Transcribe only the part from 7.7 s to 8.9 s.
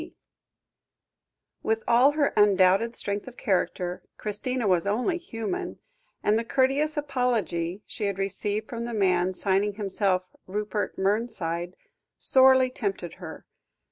she had received from